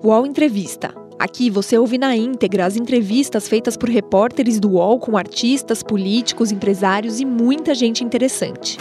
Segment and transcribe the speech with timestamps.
[0.00, 0.94] UOL Entrevista.
[1.18, 6.52] Aqui você ouve na íntegra as entrevistas feitas por repórteres do UOL com artistas, políticos,
[6.52, 8.78] empresários e muita gente interessante.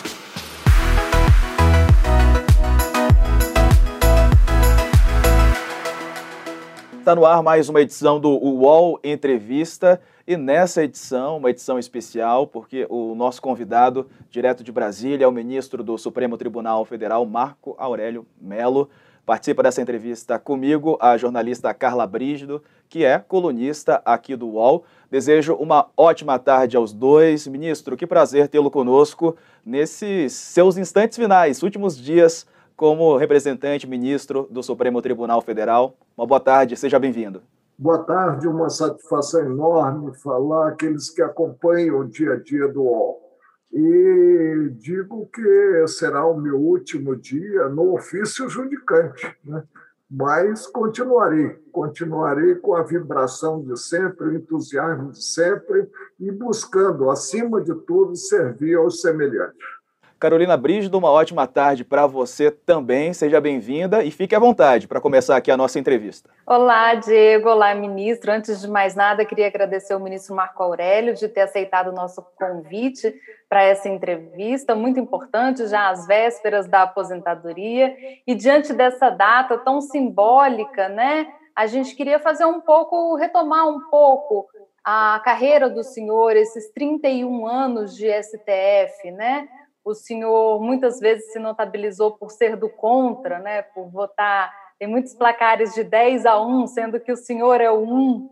[7.00, 12.46] Está no ar mais uma edição do UOL Entrevista e nessa edição, uma edição especial,
[12.46, 17.74] porque o nosso convidado, direto de Brasília, é o ministro do Supremo Tribunal Federal, Marco
[17.80, 18.88] Aurélio Melo.
[19.28, 24.86] Participa dessa entrevista comigo a jornalista Carla Brígido, que é colunista aqui do UOL.
[25.12, 27.46] Desejo uma ótima tarde aos dois.
[27.46, 34.64] Ministro, que prazer tê-lo conosco nesses seus instantes finais, últimos dias como representante ministro do
[34.64, 35.98] Supremo Tribunal Federal.
[36.18, 37.42] Uma boa tarde, seja bem-vindo.
[37.78, 43.27] Boa tarde, uma satisfação enorme falar aqueles que acompanham o dia a dia do UOL
[43.72, 49.64] e digo que será o meu último dia no ofício judicante, né?
[50.10, 57.62] mas continuarei, continuarei com a vibração de sempre, o entusiasmo de sempre e buscando, acima
[57.62, 59.77] de tudo, servir aos semelhantes.
[60.20, 63.14] Carolina Brígido, uma ótima tarde para você também.
[63.14, 66.28] Seja bem-vinda e fique à vontade para começar aqui a nossa entrevista.
[66.46, 67.50] Olá, Diego.
[67.50, 68.32] Olá, ministro.
[68.32, 72.26] Antes de mais nada, queria agradecer ao ministro Marco Aurélio de ter aceitado o nosso
[72.36, 73.14] convite
[73.48, 77.96] para essa entrevista, muito importante, já às vésperas da aposentadoria.
[78.26, 83.88] E diante dessa data tão simbólica, né, a gente queria fazer um pouco, retomar um
[83.90, 84.48] pouco
[84.84, 89.48] a carreira do senhor, esses 31 anos de STF, né?
[89.88, 94.54] O senhor muitas vezes se notabilizou por ser do contra, né, por votar.
[94.78, 98.30] Tem muitos placares de 10 a 1, sendo que o senhor é o 1.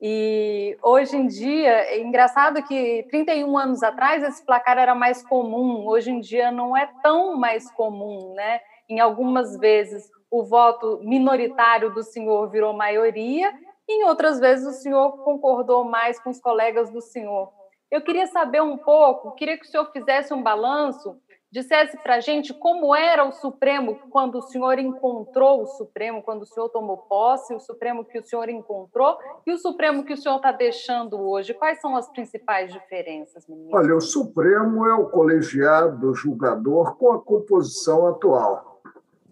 [0.00, 5.84] E hoje em dia, é engraçado que 31 anos atrás esse placar era mais comum,
[5.86, 8.60] hoje em dia não é tão mais comum, né?
[8.88, 13.52] Em algumas vezes o voto minoritário do senhor virou maioria,
[13.88, 17.52] e em outras vezes o senhor concordou mais com os colegas do senhor.
[17.90, 21.16] Eu queria saber um pouco, queria que o senhor fizesse um balanço,
[21.54, 26.42] dissesse para a gente como era o Supremo quando o senhor encontrou o Supremo, quando
[26.42, 30.16] o senhor tomou posse, o Supremo que o senhor encontrou e o Supremo que o
[30.16, 31.54] senhor está deixando hoje.
[31.54, 33.78] Quais são as principais diferenças, ministro?
[33.78, 38.82] Olha, o Supremo é o colegiado julgador com a composição atual.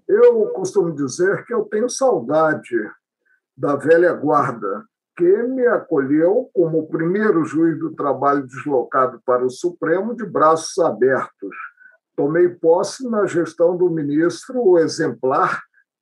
[0.09, 2.77] Eu costumo dizer que eu tenho saudade
[3.57, 4.85] da velha guarda,
[5.17, 10.79] que me acolheu como o primeiro juiz do trabalho deslocado para o Supremo de braços
[10.79, 11.55] abertos.
[12.17, 15.61] Tomei posse na gestão do ministro exemplar,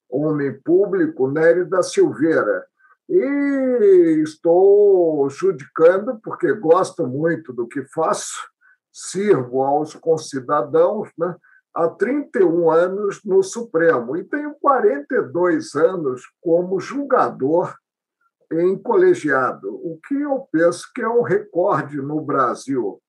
[0.08, 2.64] homem público, Nery da Silveira.
[3.08, 8.48] E estou judicando, porque gosto muito do que faço,
[8.92, 11.34] sirvo aos concidadãos, né?
[11.74, 17.74] há 31 anos no Supremo e tenho 42 anos como julgador
[18.52, 23.00] em colegiado, o que eu penso que é um recorde no Brasil.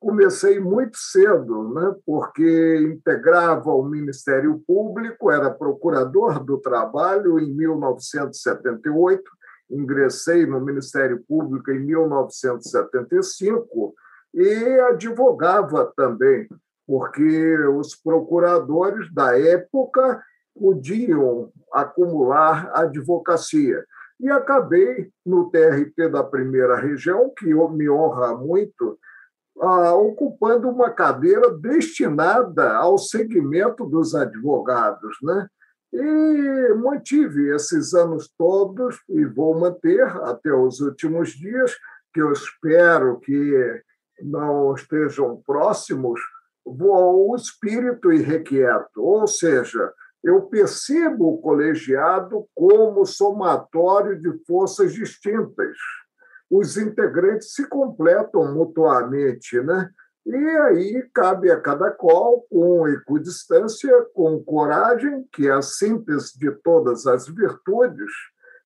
[0.00, 9.22] Comecei muito cedo, né, porque integrava o Ministério Público, era procurador do trabalho em 1978,
[9.70, 13.94] ingressei no Ministério Público em 1975
[14.34, 16.48] e advogava também,
[16.86, 20.22] porque os procuradores da época
[20.54, 23.84] podiam acumular advocacia
[24.20, 28.98] e acabei no TRT da primeira região, que me honra muito,
[29.60, 35.16] ah, ocupando uma cadeira destinada ao segmento dos advogados.
[35.22, 35.48] Né?
[35.92, 41.74] E mantive esses anos todos e vou manter até os últimos dias,
[42.12, 43.82] que eu espero que
[44.22, 46.20] não estejam próximos,
[46.64, 49.92] o espírito irrequieto, ou seja,
[50.22, 55.76] eu percebo o colegiado como somatório de forças distintas.
[56.50, 59.90] Os integrantes se completam mutuamente, né?
[60.26, 66.50] E aí cabe a cada qual, com equidistância, com coragem, que é a síntese de
[66.62, 68.12] todas as virtudes,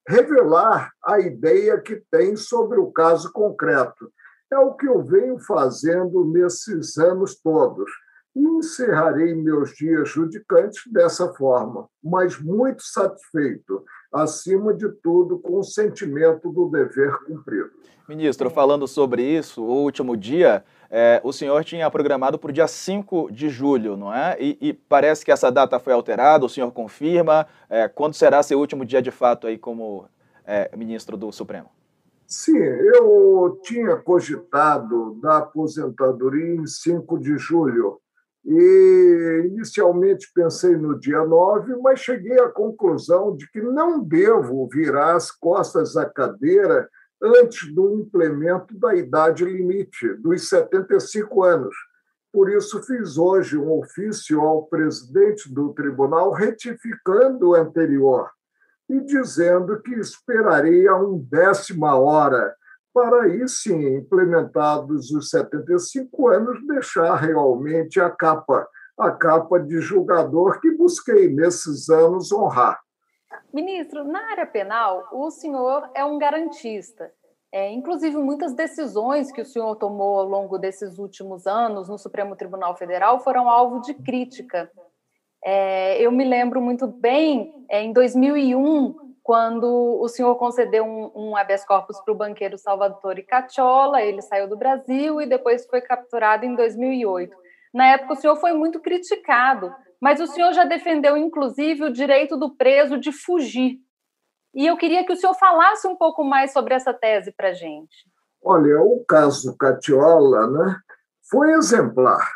[0.07, 4.11] revelar a ideia que tem sobre o caso concreto.
[4.53, 7.91] É o que eu venho fazendo nesses anos todos
[8.35, 16.51] encerrarei meus dias judicantes dessa forma, mas muito satisfeito, acima de tudo, com o sentimento
[16.51, 17.71] do dever cumprido.
[18.09, 22.69] Ministro, falando sobre isso, o último dia, é, o senhor tinha programado para o dia
[22.69, 24.37] 5 de julho, não é?
[24.39, 27.47] E, e, parece que essa data foi alterada, o senhor confirma.
[27.69, 30.07] É, quando será seu último dia de fato aí como
[30.45, 31.71] é, ministro do Supremo?
[32.27, 38.01] Sim, eu tinha cogitado da aposentadoria em 5 de julho,
[38.45, 45.15] E inicialmente pensei no dia 9, mas cheguei à conclusão de que não devo virar
[45.15, 46.89] as costas à cadeira
[47.23, 51.75] antes do implemento da idade limite, dos 75 anos.
[52.31, 58.29] Por isso, fiz hoje um ofício ao presidente do tribunal retificando o anterior
[58.91, 62.55] e dizendo que esperaria um décima hora
[62.95, 70.61] para aí sim, implementados os 75 anos, deixar realmente a capa, a capa de julgador
[70.61, 72.81] que busquei nesses anos honrar.
[73.53, 77.11] Ministro, na área penal, o senhor é um garantista.
[77.53, 82.37] É, inclusive, muitas decisões que o senhor tomou ao longo desses últimos anos no Supremo
[82.37, 84.71] Tribunal Federal foram alvo de crítica.
[85.45, 91.37] É, eu me lembro muito bem, é, em 2001, quando o senhor concedeu um, um
[91.37, 96.45] habeas corpus para o banqueiro Salvatore Cacciola, ele saiu do Brasil e depois foi capturado
[96.45, 97.35] em 2008.
[97.73, 102.37] Na época, o senhor foi muito criticado, mas o senhor já defendeu, inclusive, o direito
[102.37, 103.79] do preso de fugir.
[104.55, 107.55] E eu queria que o senhor falasse um pouco mais sobre essa tese para a
[107.55, 108.07] gente.
[108.43, 110.77] Olha, o caso Cacciola né,
[111.31, 112.31] foi exemplar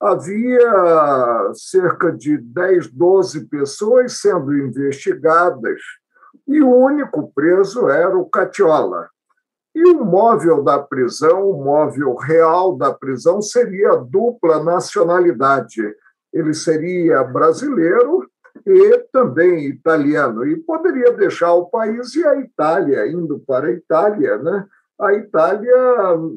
[0.00, 5.80] havia cerca de 10, 12 pessoas sendo investigadas
[6.46, 9.08] e o único preso era o Catiola.
[9.74, 15.82] E o móvel da prisão, o móvel real da prisão, seria a dupla nacionalidade.
[16.32, 18.26] Ele seria brasileiro
[18.64, 24.38] e também italiano, e poderia deixar o país e a Itália, indo para a Itália,
[24.38, 24.66] né?
[24.98, 25.76] A Itália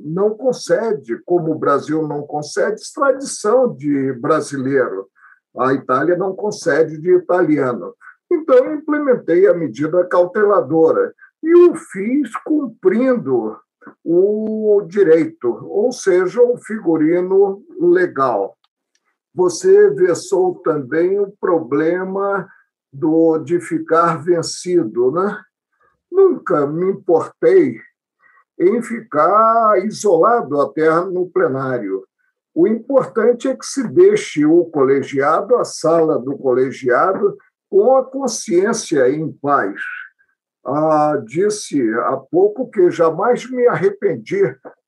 [0.04, 5.08] não concede, como o Brasil não concede, extradição de brasileiro.
[5.58, 7.94] A Itália não concede de italiano.
[8.32, 13.58] Então, eu implementei a medida cauteladora e o fiz cumprindo
[14.04, 18.58] o direito, ou seja, o figurino legal.
[19.34, 22.48] Você versou também o problema
[22.92, 25.12] do, de ficar vencido.
[25.12, 25.42] Né?
[26.12, 27.80] Nunca me importei
[28.60, 32.04] em ficar isolado até no plenário.
[32.54, 37.38] O importante é que se deixe o colegiado, a sala do colegiado,
[37.70, 39.80] com a consciência em paz.
[40.66, 44.44] Ah, disse há pouco que jamais me arrependi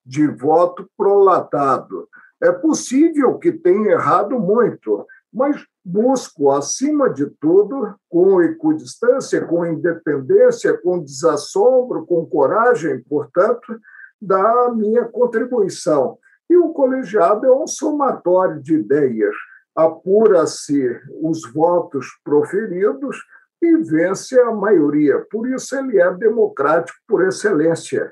[0.05, 2.09] de voto prolatado.
[2.41, 10.77] É possível que tenha errado muito, mas busco, acima de tudo, com equidistância, com independência,
[10.77, 13.79] com desassombro, com coragem, portanto,
[14.21, 16.17] da minha contribuição.
[16.49, 19.35] E o colegiado é um somatório de ideias.
[19.75, 23.17] Apura-se os votos proferidos
[23.61, 25.25] e vence a maioria.
[25.31, 28.11] Por isso, ele é democrático por excelência.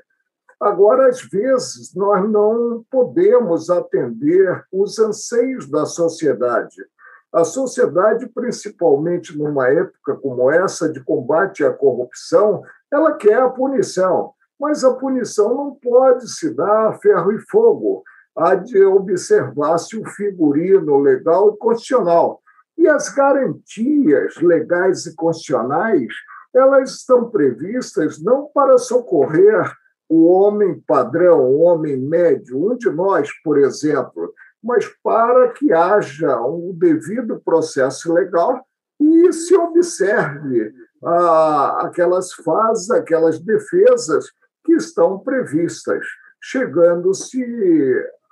[0.58, 6.82] Agora, às vezes, nós não podemos atender os anseios da sociedade
[7.32, 12.62] a sociedade, principalmente numa época como essa de combate à corrupção,
[12.92, 18.02] ela quer a punição, mas a punição não pode se dar a ferro e fogo.
[18.36, 22.40] Há de observar-se o figurino legal e constitucional.
[22.76, 26.12] E as garantias legais e constitucionais,
[26.54, 29.72] elas estão previstas não para socorrer
[30.08, 36.40] o homem padrão, o homem médio, um de nós, por exemplo, mas para que haja
[36.42, 38.64] um devido processo legal
[39.00, 44.26] e se observe ah, aquelas fases, aquelas defesas
[44.64, 46.04] que estão previstas,
[46.42, 47.42] chegando-se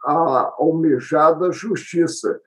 [0.04, 2.40] à almejada justiça.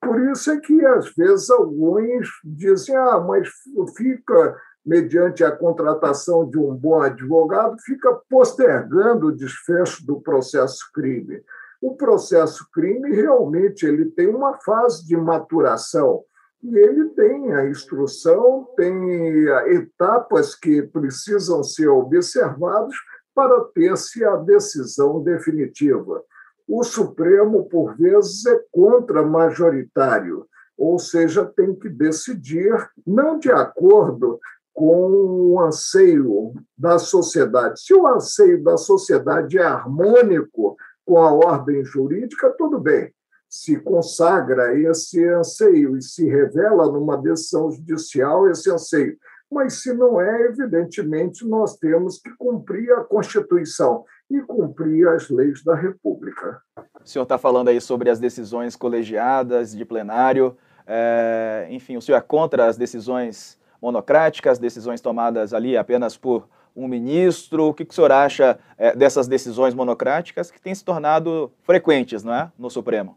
[0.00, 3.48] Por isso é que, às vezes, alguns dizem, ah, mas
[3.96, 11.40] fica, mediante a contratação de um bom advogado, fica postergando o desfecho do processo crime.
[11.82, 16.22] O processo crime realmente ele tem uma fase de maturação
[16.62, 22.94] e ele tem a instrução, tem etapas que precisam ser observadas
[23.34, 26.22] para ter-se a decisão definitiva.
[26.68, 30.46] O Supremo, por vezes, é contra-majoritário,
[30.78, 32.72] ou seja, tem que decidir
[33.04, 34.38] não de acordo
[34.72, 37.80] com o anseio da sociedade.
[37.80, 43.12] Se o anseio da sociedade é harmônico com a ordem jurídica, tudo bem.
[43.48, 49.16] Se consagra esse anseio e se revela numa decisão judicial esse anseio.
[49.50, 55.62] Mas, se não é, evidentemente, nós temos que cumprir a Constituição e cumprir as leis
[55.62, 56.62] da República.
[57.04, 60.56] O senhor está falando aí sobre as decisões colegiadas de plenário.
[60.86, 66.88] É, enfim, o senhor é contra as decisões monocráticas, decisões tomadas ali apenas por um
[66.88, 67.64] ministro?
[67.64, 72.22] O que, que o senhor acha é, dessas decisões monocráticas que têm se tornado frequentes
[72.22, 73.16] não é, no Supremo?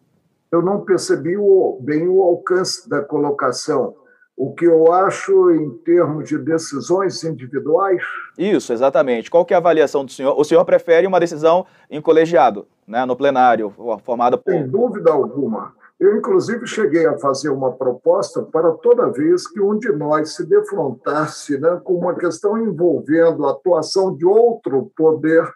[0.51, 3.95] Eu não percebi o, bem o alcance da colocação.
[4.37, 8.01] O que eu acho em termos de decisões individuais.
[8.37, 9.31] Isso, exatamente.
[9.31, 10.37] Qual que é a avaliação do senhor?
[10.37, 14.51] O senhor prefere uma decisão em colegiado, né, no plenário, formada por.
[14.51, 15.73] Sem dúvida alguma.
[15.97, 20.45] Eu, inclusive, cheguei a fazer uma proposta para toda vez que um de nós se
[20.45, 25.49] defrontasse né, com uma questão envolvendo a atuação de outro poder,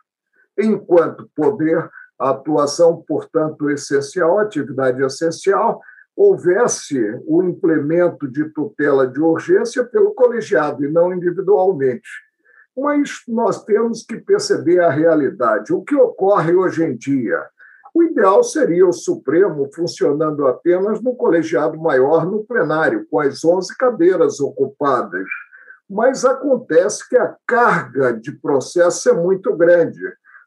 [0.58, 5.82] enquanto poder, a atuação, portanto, essencial, atividade essencial,
[6.16, 12.10] houvesse o implemento de tutela de urgência pelo colegiado e não individualmente.
[12.78, 15.74] Mas nós temos que perceber a realidade.
[15.74, 17.42] O que ocorre hoje em dia?
[17.94, 23.76] O ideal seria o Supremo funcionando apenas no colegiado maior, no plenário, com as 11
[23.78, 25.28] cadeiras ocupadas.
[25.90, 30.00] Mas acontece que a carga de processo é muito grande.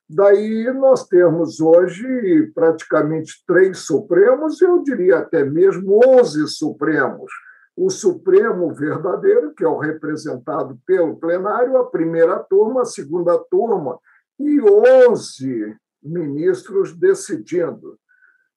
[0.08, 7.30] Daí nós temos hoje praticamente três Supremos, eu diria até mesmo 11 Supremos.
[7.76, 13.98] O Supremo verdadeiro, que é o representado pelo plenário, a primeira turma, a segunda turma,
[14.38, 17.98] e 11 ministros decidindo.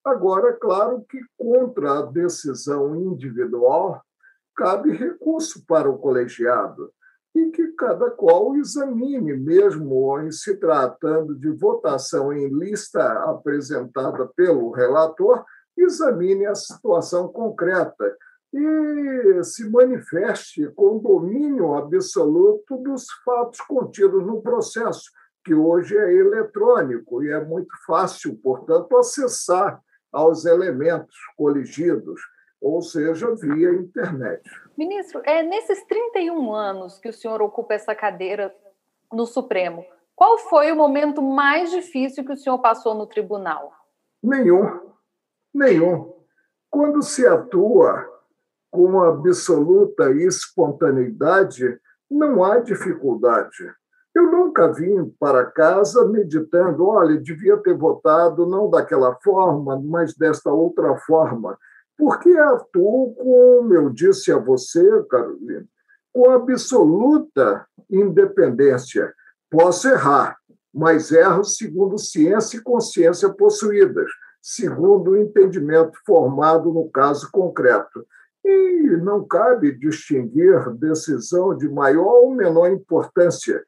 [0.04, 4.02] Agora, claro que contra a decisão individual
[4.56, 6.92] cabe recurso para o colegiado
[7.36, 14.72] e que cada qual examine, mesmo em se tratando de votação em lista apresentada pelo
[14.72, 15.44] relator,
[15.78, 18.16] examine a situação concreta
[18.54, 25.12] e se manifeste com domínio absoluto dos fatos contidos no processo,
[25.46, 29.80] que hoje é eletrônico e é muito fácil, portanto, acessar
[30.12, 32.20] aos elementos coligidos,
[32.60, 34.42] ou seja, via internet.
[34.76, 38.54] Ministro, é, nesses 31 anos que o senhor ocupa essa cadeira
[39.14, 39.86] no Supremo,
[40.16, 43.72] qual foi o momento mais difícil que o senhor passou no tribunal?
[44.24, 44.80] Nenhum.
[45.54, 46.14] Nenhum.
[46.72, 48.04] Quando se atua
[48.72, 53.72] com absoluta espontaneidade, não há dificuldade.
[54.56, 60.96] Nunca vim para casa meditando, olha, devia ter votado não daquela forma, mas desta outra
[60.96, 61.58] forma,
[61.98, 65.66] porque atuo, como eu disse a você, Carolina,
[66.14, 69.14] com absoluta independência.
[69.52, 70.38] Posso errar,
[70.74, 74.10] mas erro segundo ciência e consciência possuídas,
[74.42, 78.08] segundo o entendimento formado no caso concreto.
[78.46, 83.62] E não cabe distinguir decisão de maior ou menor importância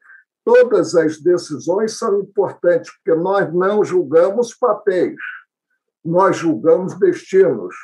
[0.48, 5.20] todas as decisões são importantes, porque nós não julgamos papéis,
[6.02, 7.74] nós julgamos destinos.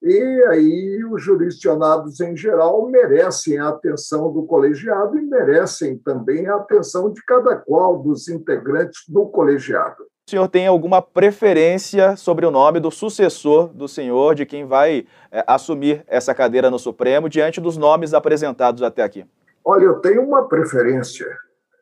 [0.00, 6.56] E aí os jurisdicionados, em geral, merecem a atenção do colegiado e merecem também a
[6.56, 10.04] atenção de cada qual dos integrantes do colegiado.
[10.28, 15.06] O senhor tem alguma preferência sobre o nome do sucessor do senhor, de quem vai
[15.32, 19.26] é, assumir essa cadeira no Supremo, diante dos nomes apresentados até aqui?
[19.64, 21.26] Olha, eu tenho uma preferência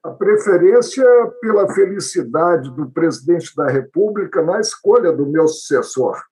[0.02, 1.04] a preferência
[1.40, 6.22] pela felicidade do presidente da República na escolha do meu sucessor.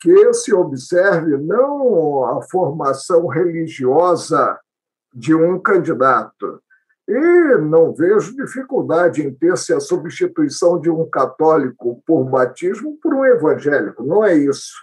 [0.00, 4.58] Que se observe não a formação religiosa
[5.14, 6.60] de um candidato.
[7.06, 13.24] E não vejo dificuldade em ter-se a substituição de um católico por batismo por um
[13.24, 14.02] evangélico.
[14.02, 14.74] Não é isso.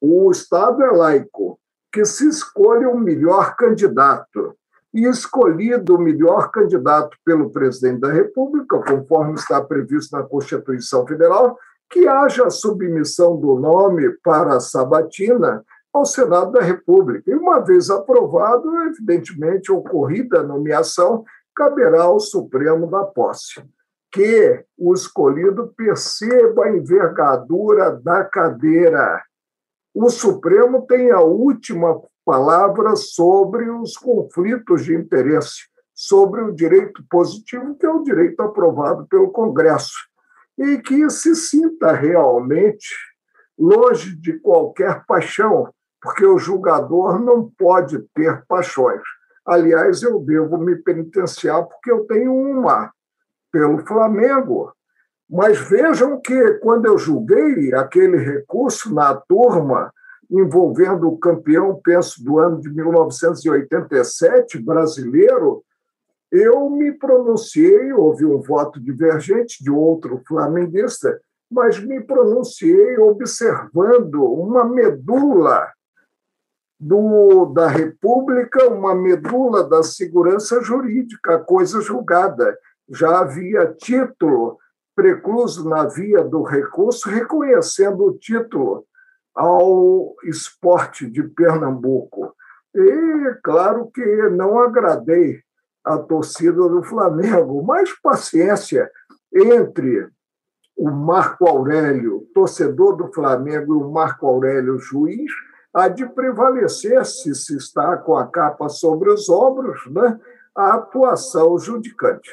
[0.00, 1.58] O Estado é laico.
[1.90, 4.56] Que se escolha o melhor candidato
[4.94, 11.58] e escolhido o melhor candidato pelo presidente da República, conforme está previsto na Constituição Federal,
[11.90, 17.28] que haja submissão do nome para a sabatina ao Senado da República.
[17.28, 21.24] E, uma vez aprovado, evidentemente, ocorrida a nomeação,
[21.54, 23.64] caberá ao Supremo da posse.
[24.12, 29.20] Que o escolhido perceba a envergadura da cadeira.
[29.92, 37.76] O Supremo tem a última palavras sobre os conflitos de interesse, sobre o direito positivo,
[37.76, 39.94] que é o direito aprovado pelo Congresso,
[40.58, 42.88] e que se sinta realmente
[43.58, 49.02] longe de qualquer paixão, porque o julgador não pode ter paixões.
[49.46, 52.90] Aliás, eu devo me penitenciar porque eu tenho uma
[53.52, 54.72] pelo Flamengo.
[55.30, 59.92] Mas vejam que, quando eu julguei aquele recurso na turma
[60.30, 65.64] envolvendo o campeão, penso, do ano de 1987, brasileiro,
[66.30, 74.64] eu me pronunciei, houve um voto divergente de outro flamenguista, mas me pronunciei observando uma
[74.64, 75.70] medula
[76.80, 82.58] do, da República, uma medula da segurança jurídica, coisa julgada.
[82.88, 84.58] Já havia título
[84.94, 88.84] precluso na via do recurso, reconhecendo o título
[89.34, 92.34] ao esporte de Pernambuco.
[92.74, 95.42] E, claro que não agradei
[95.84, 98.90] a torcida do Flamengo, mas paciência
[99.32, 100.08] entre
[100.76, 105.30] o Marco Aurélio, torcedor do Flamengo, e o Marco Aurélio, juiz,
[105.72, 110.18] há de prevalecer, se se está com a capa sobre os ombros, né,
[110.56, 112.30] a atuação judicante.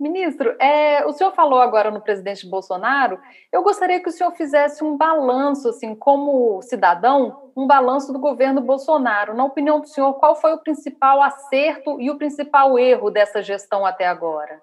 [0.00, 3.18] Ministro, é, o senhor falou agora no presidente Bolsonaro.
[3.52, 8.62] Eu gostaria que o senhor fizesse um balanço, assim, como cidadão, um balanço do governo
[8.62, 9.34] Bolsonaro.
[9.34, 13.84] Na opinião do senhor, qual foi o principal acerto e o principal erro dessa gestão
[13.84, 14.62] até agora?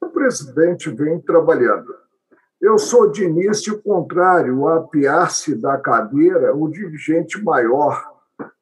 [0.00, 1.92] O presidente vem trabalhando.
[2.62, 8.14] Eu sou de início contrário a apiar-se da cadeira o dirigente maior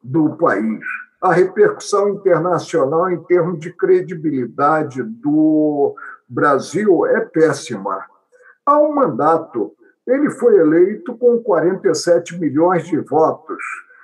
[0.02, 0.82] do país
[1.24, 5.96] a repercussão internacional em termos de credibilidade do
[6.34, 8.04] Brasil é péssima.
[8.66, 9.72] Há um mandato,
[10.04, 13.62] ele foi eleito com 47 milhões de votos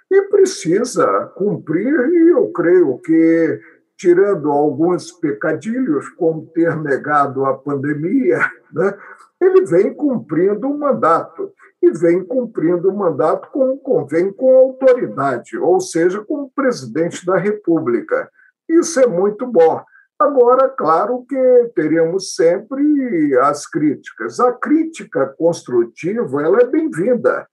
[0.08, 3.60] e precisa cumprir, e eu creio que,
[3.96, 8.38] tirando alguns pecadilhos, como ter negado a pandemia,
[8.72, 8.96] né,
[9.40, 15.80] ele vem cumprindo o mandato e vem cumprindo o mandato como convém com autoridade, ou
[15.80, 18.30] seja, como presidente da República.
[18.68, 19.82] Isso é muito bom.
[20.20, 24.38] Agora, claro que teremos sempre as críticas.
[24.38, 27.48] A crítica construtiva ela é bem-vinda,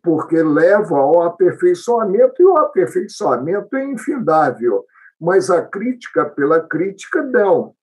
[0.00, 4.84] porque leva ao aperfeiçoamento e o aperfeiçoamento é infindável.
[5.20, 7.74] Mas a crítica pela crítica não.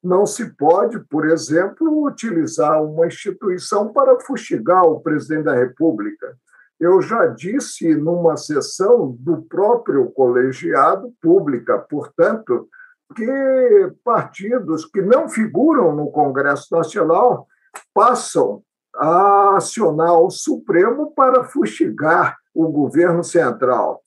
[0.00, 6.36] Não se pode, por exemplo, utilizar uma instituição para fustigar o presidente da República.
[6.78, 12.68] Eu já disse numa sessão do próprio colegiado, pública, portanto,
[13.14, 17.46] que partidos que não figuram no Congresso Nacional
[17.94, 18.62] passam
[18.94, 24.02] a acionar o Supremo para fustigar o governo central.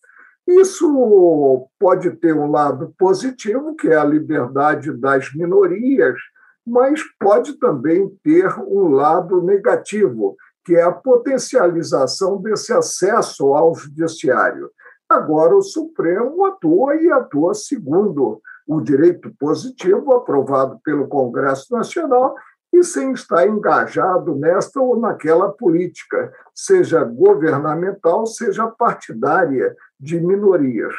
[0.48, 6.18] Isso pode ter um lado positivo, que é a liberdade das minorias,
[6.66, 10.36] mas pode também ter um lado negativo,
[10.66, 14.72] que é a potencialização desse acesso ao judiciário.
[15.08, 22.36] Agora, o Supremo atua e atua segundo o direito positivo aprovado pelo Congresso Nacional
[22.72, 30.94] e sem estar engajado nesta ou naquela política, seja governamental, seja partidária, de minorias.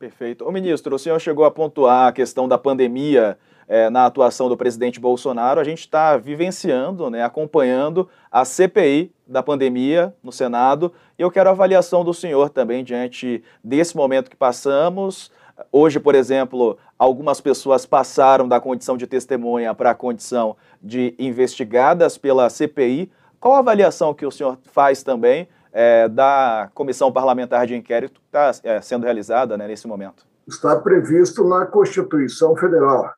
[0.00, 0.44] Perfeito.
[0.44, 3.38] O ministro, o senhor chegou a pontuar a questão da pandemia
[3.68, 5.60] é, na atuação do presidente Bolsonaro.
[5.60, 10.92] A gente está vivenciando, né, acompanhando a CPI da pandemia no Senado.
[11.16, 15.30] E eu quero a avaliação do senhor também diante desse momento que passamos.
[15.72, 22.18] Hoje, por exemplo, algumas pessoas passaram da condição de testemunha para a condição de investigadas
[22.18, 23.10] pela CPI.
[23.40, 28.26] Qual a avaliação que o senhor faz também é, da comissão parlamentar de inquérito que
[28.26, 30.26] está é, sendo realizada né, nesse momento?
[30.46, 33.12] Está previsto na Constituição Federal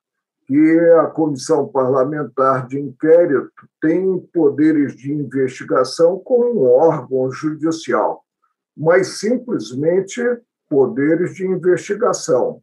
[0.47, 8.25] que a comissão parlamentar de inquérito tem poderes de investigação como um órgão judicial,
[8.75, 10.23] mas simplesmente
[10.69, 12.61] poderes de investigação.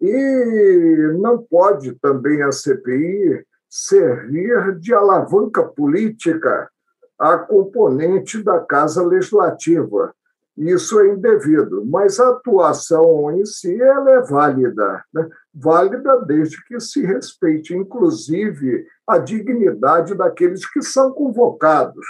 [0.00, 6.70] E não pode também a CPI servir de alavanca política
[7.18, 10.14] a componente da Casa Legislativa.
[10.56, 15.28] Isso é indevido, mas a atuação em si ela é válida, né?
[15.54, 22.04] válida desde que se respeite, inclusive, a dignidade daqueles que são convocados,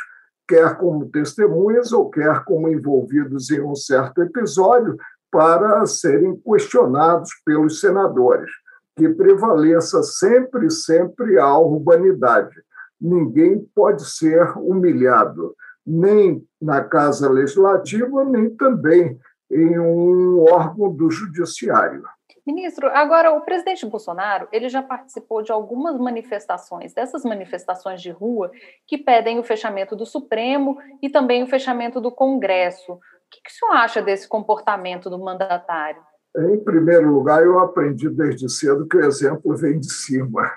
[0.47, 4.97] quer como testemunhas ou quer como envolvidos em um certo episódio,
[5.31, 8.51] para serem questionados pelos senadores,
[8.97, 12.67] que prevaleça sempre, sempre a urbanidade
[13.01, 15.55] ninguém pode ser humilhado,
[15.87, 19.19] nem na Casa Legislativa, nem também
[19.51, 22.03] em um órgão do Judiciário.
[22.45, 28.53] Ministro, agora o presidente Bolsonaro ele já participou de algumas manifestações, dessas manifestações de rua
[28.87, 33.01] que pedem o fechamento do Supremo e também o fechamento do Congresso.
[33.27, 36.01] O que, que o senhor acha desse comportamento do mandatário?
[36.37, 40.51] Em primeiro lugar, eu aprendi desde cedo que o exemplo vem de cima.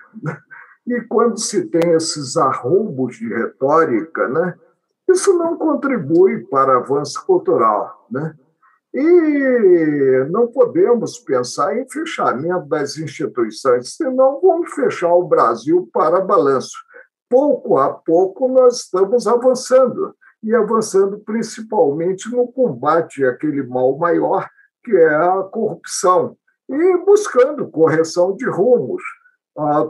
[0.86, 4.56] E quando se tem esses arrombos de retórica, né,
[5.08, 8.08] isso não contribui para avanço cultural.
[8.10, 8.36] Né?
[8.94, 16.76] E não podemos pensar em fechamento das instituições, senão vamos fechar o Brasil para balanço.
[17.30, 24.48] Pouco a pouco nós estamos avançando, e avançando principalmente no combate àquele mal maior,
[24.84, 26.38] que é a corrupção,
[26.70, 29.02] e buscando correção de rumos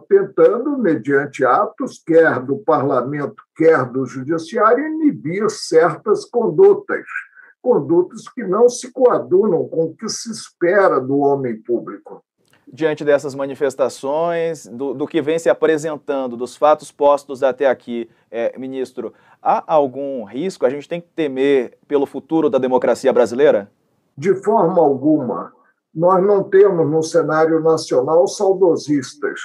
[0.07, 7.05] tentando, mediante atos, quer do parlamento, quer do judiciário, inibir certas condutas.
[7.61, 11.98] condutas que não se coadunam com o que se espera do homem público.
[12.79, 18.57] Diante dessas manifestações, do, do que vem se apresentando, dos fatos postos até aqui, é,
[18.57, 19.13] ministro,
[19.43, 20.65] há algum risco?
[20.65, 23.69] A gente tem que temer pelo futuro da democracia brasileira?
[24.17, 25.51] De forma alguma.
[25.93, 29.41] Nós não temos no cenário nacional saudosistas,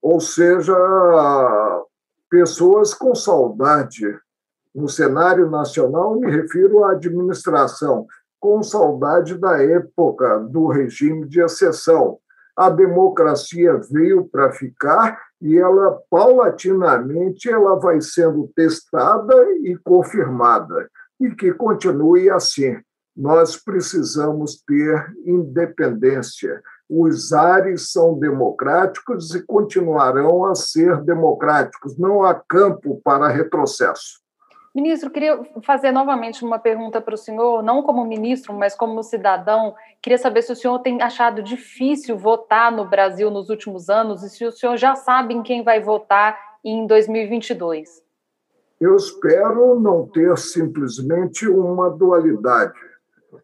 [0.00, 0.74] ou seja,
[2.30, 4.06] pessoas com saudade
[4.74, 8.06] no cenário nacional, me refiro à administração,
[8.40, 12.18] com saudade da época do regime de exceção.
[12.56, 20.88] A democracia veio para ficar e ela paulatinamente ela vai sendo testada e confirmada
[21.20, 22.80] e que continue assim.
[23.16, 26.62] Nós precisamos ter independência.
[26.88, 31.98] Os ares são democráticos e continuarão a ser democráticos.
[31.98, 34.23] Não há campo para retrocesso.
[34.74, 39.72] Ministro, queria fazer novamente uma pergunta para o senhor, não como ministro, mas como cidadão.
[40.02, 44.28] Queria saber se o senhor tem achado difícil votar no Brasil nos últimos anos e
[44.28, 48.02] se o senhor já sabe em quem vai votar em 2022.
[48.80, 52.74] Eu espero não ter simplesmente uma dualidade.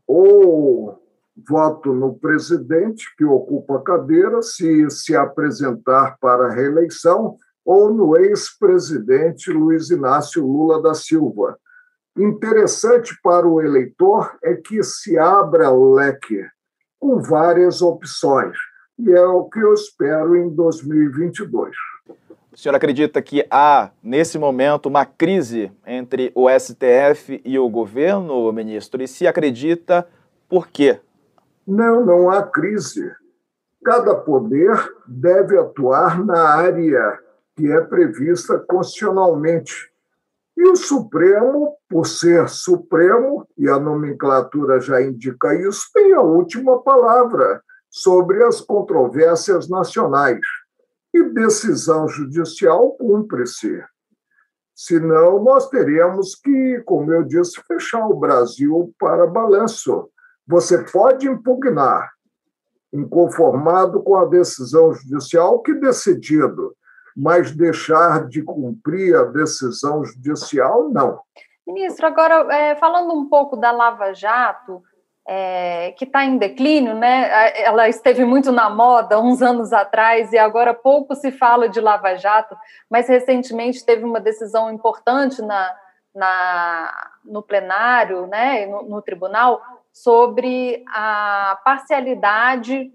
[0.09, 1.01] Ou
[1.49, 8.17] voto no presidente que ocupa a cadeira, se se apresentar para a reeleição, ou no
[8.17, 11.59] ex-presidente Luiz Inácio Lula da Silva.
[12.17, 16.45] Interessante para o eleitor é que se abra o leque
[16.99, 18.57] com várias opções,
[18.99, 21.75] e é o que eu espero em 2022.
[22.53, 28.53] O senhor acredita que há, nesse momento, uma crise entre o STF e o governo,
[28.53, 29.03] ministro?
[29.03, 30.07] E se acredita,
[30.49, 31.01] por quê?
[31.67, 33.11] Não, não há crise.
[33.85, 37.19] Cada poder deve atuar na área
[37.57, 39.91] que é prevista constitucionalmente.
[40.57, 46.83] E o Supremo, por ser Supremo, e a nomenclatura já indica isso, tem a última
[46.83, 50.41] palavra sobre as controvérsias nacionais.
[51.13, 53.83] E decisão judicial cumpre-se.
[54.75, 60.09] Senão, nós teríamos que, como eu disse, fechar o Brasil para balanço.
[60.47, 62.11] Você pode impugnar,
[62.93, 66.75] inconformado com a decisão judicial, que decidido
[67.21, 71.21] mas deixar de cumprir a decisão judicial, não.
[71.67, 74.83] Ministro, agora, é, falando um pouco da Lava Jato,
[75.29, 77.53] é, que está em declínio, né?
[77.63, 82.17] Ela esteve muito na moda uns anos atrás e agora pouco se fala de Lava
[82.17, 82.57] Jato,
[82.89, 85.77] mas recentemente teve uma decisão importante na,
[86.15, 89.61] na no plenário, né, no, no tribunal,
[89.93, 92.91] sobre a parcialidade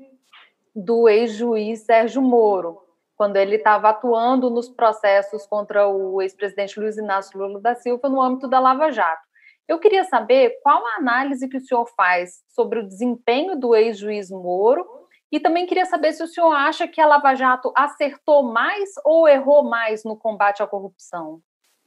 [0.76, 2.85] do ex-juiz Sérgio Moro
[3.15, 8.21] quando ele estava atuando nos processos contra o ex-presidente Luiz Inácio Lula da Silva no
[8.21, 9.23] âmbito da Lava Jato.
[9.67, 14.30] Eu queria saber qual a análise que o senhor faz sobre o desempenho do ex-juiz
[14.30, 14.86] Moro
[15.32, 19.28] e também queria saber se o senhor acha que a Lava Jato acertou mais ou
[19.28, 21.41] errou mais no combate à corrupção.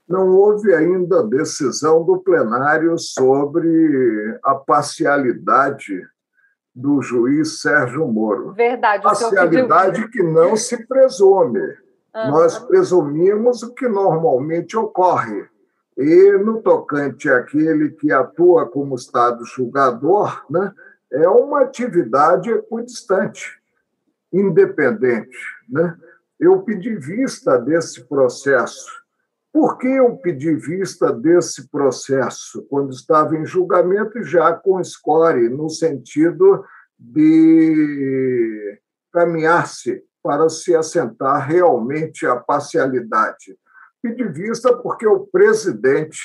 [0.09, 6.03] Não houve ainda decisão do plenário sobre a parcialidade
[6.79, 8.53] do juiz Sérgio Moro.
[8.53, 9.03] Verdade.
[9.03, 11.59] Parcialidade que não se presume.
[11.59, 12.31] Uhum.
[12.31, 15.45] Nós presumimos o que normalmente ocorre.
[15.97, 20.73] E no tocante àquele que atua como Estado julgador, né,
[21.11, 23.61] é uma atividade equidistante,
[24.33, 25.37] independente.
[25.69, 25.97] Né?
[26.39, 28.98] Eu pedi vista desse processo
[29.53, 35.49] por que eu pedi vista desse processo quando estava em julgamento e já com score,
[35.49, 36.65] no sentido
[36.99, 38.79] de
[39.13, 43.59] caminhar-se para se assentar realmente a parcialidade?
[44.03, 46.21] Pedi vista porque o presidente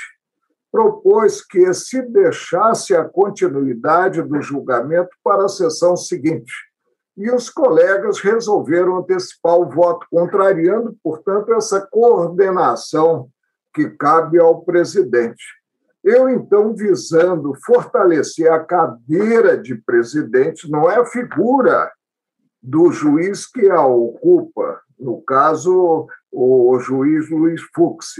[0.71, 6.51] propôs que se deixasse a continuidade do julgamento para a sessão seguinte
[7.15, 13.29] e os colegas resolveram antecipar o voto, contrariando, portanto, essa coordenação
[13.73, 15.43] que cabe ao presidente.
[16.03, 21.91] Eu, então, visando fortalecer a cadeira de presidente, não é a figura
[22.61, 28.15] do juiz que a ocupa, no caso, o juiz Luiz Fux,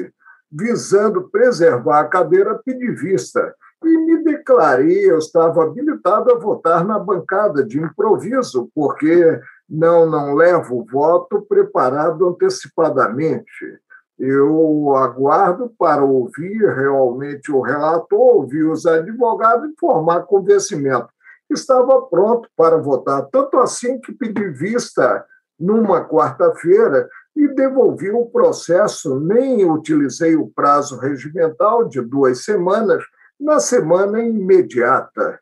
[0.52, 3.54] visando preservar a cadeira, pedi vista
[3.88, 10.34] e me declarei, eu estava habilitado a votar na bancada de improviso, porque não, não
[10.34, 13.80] levo voto preparado antecipadamente.
[14.20, 21.08] Eu aguardo para ouvir realmente o relator, ouvir os advogados e formar convencimento.
[21.50, 25.26] Estava pronto para votar, tanto assim que pedi vista
[25.60, 33.04] numa quarta-feira e devolvi o processo, nem utilizei o prazo regimental de duas semanas,
[33.40, 35.40] na semana imediata.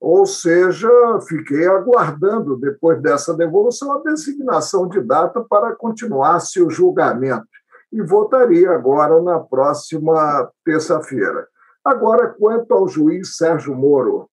[0.00, 0.88] Ou seja,
[1.26, 7.46] fiquei aguardando, depois dessa devolução, a designação de data para continuar-se o julgamento.
[7.92, 11.48] E votaria agora na próxima terça-feira.
[11.84, 14.28] Agora, quanto ao juiz Sérgio Moro,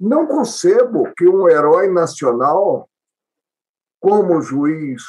[0.00, 2.88] não concebo que um herói nacional,
[4.00, 5.02] como o juiz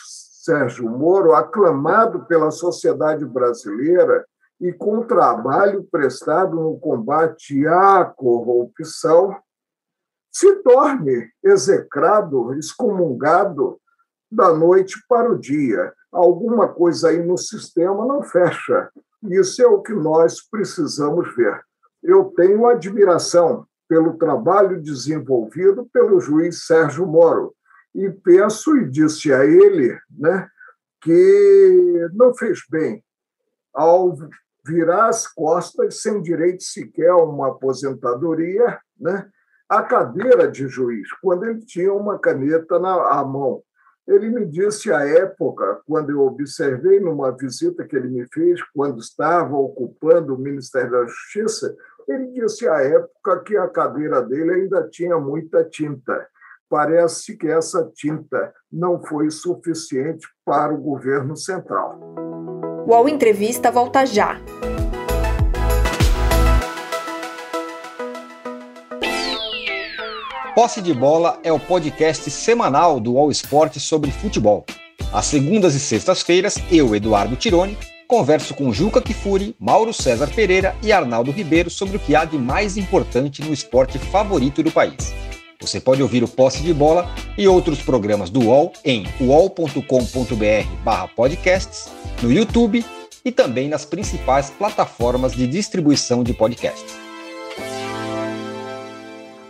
[0.43, 4.25] Sérgio Moro, aclamado pela sociedade brasileira
[4.59, 9.35] e com trabalho prestado no combate à corrupção,
[10.31, 13.79] se torne execrado, excomungado
[14.31, 15.93] da noite para o dia.
[16.11, 18.89] Alguma coisa aí no sistema não fecha.
[19.23, 21.61] Isso é o que nós precisamos ver.
[22.03, 27.53] Eu tenho admiração pelo trabalho desenvolvido pelo juiz Sérgio Moro
[27.93, 30.49] e penso e disse a ele, né,
[31.01, 33.03] que não fez bem
[33.73, 34.15] ao
[34.65, 39.29] virar as costas sem direito sequer a uma aposentadoria, né,
[39.69, 43.61] a cadeira de juiz, quando ele tinha uma caneta na mão.
[44.07, 48.99] Ele me disse à época, quando eu observei numa visita que ele me fez, quando
[48.99, 51.75] estava ocupando o Ministério da Justiça,
[52.07, 56.27] ele disse à época que a cadeira dele ainda tinha muita tinta.
[56.69, 61.99] Parece que essa tinta não foi suficiente para o governo central.
[62.87, 64.39] UOL Entrevista volta já.
[70.53, 74.63] Posse de Bola é o podcast semanal do All Sport sobre futebol.
[75.11, 77.75] Às segundas e sextas-feiras, eu, Eduardo Tironi,
[78.07, 82.37] converso com Juca Kifuri, Mauro César Pereira e Arnaldo Ribeiro sobre o que há de
[82.37, 85.11] mais importante no esporte favorito do país.
[85.65, 91.89] Você pode ouvir o Posse de Bola e outros programas do UOL em uol.com.br/podcasts,
[92.21, 92.85] no YouTube
[93.25, 96.95] e também nas principais plataformas de distribuição de podcasts.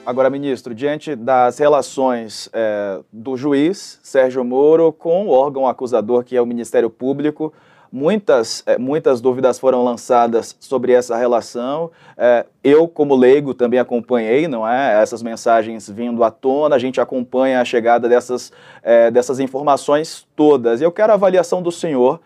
[0.06, 6.38] Agora, ministro, diante das relações é, do juiz Sérgio Moro com o órgão acusador, que
[6.38, 7.52] é o Ministério Público,
[7.92, 11.92] muitas, é, muitas dúvidas foram lançadas sobre essa relação.
[12.18, 17.00] É, eu, como leigo, também acompanhei não é, essas mensagens vindo à tona, a gente
[17.00, 18.52] acompanha a chegada dessas,
[18.84, 20.82] é, dessas informações todas.
[20.82, 22.20] Eu quero a avaliação do senhor,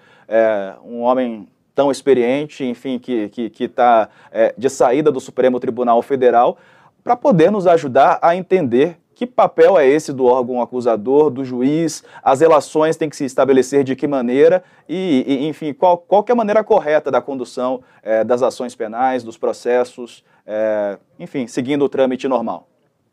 [0.86, 4.10] um homem tão experiente, enfim, que está que, tá,
[4.56, 6.58] de saída do Supremo Tribunal Federal,
[7.04, 12.06] para poder nos ajudar a entender que papel é esse do órgão acusador, do juiz,
[12.24, 16.32] as relações têm que se estabelecer de que maneira e, e enfim, qual, qual é
[16.32, 21.90] a maneira correta da condução é, das ações penais, dos processos, é, enfim, seguindo o
[21.90, 22.70] trâmite normal.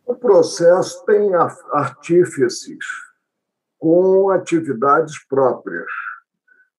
[0.06, 1.32] O processo tem
[1.72, 2.84] artífices
[3.76, 5.90] com atividades próprias.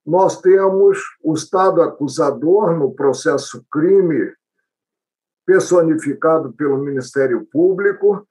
[0.06, 4.32] Nós temos o Estado acusador no processo crime
[5.46, 8.26] personificado pelo Ministério Público,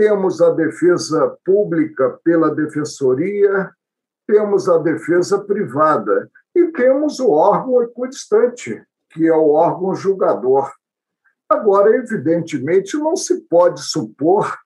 [0.00, 3.70] temos a defesa pública pela Defensoria,
[4.26, 10.72] temos a defesa privada e temos o órgão equidistante, que é o órgão julgador.
[11.46, 14.56] Agora, evidentemente, não se pode supor,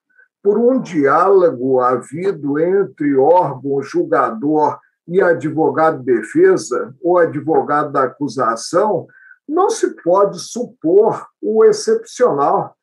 [0.41, 9.05] por um diálogo havido entre órgão julgador e advogado de defesa ou advogado da acusação,
[9.45, 12.73] não se pode supor o excepcional